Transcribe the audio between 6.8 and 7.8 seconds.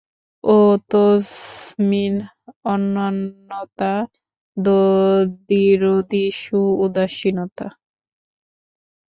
উদাসীনতা।